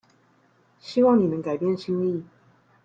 [0.79, 2.25] 希望你能改變心意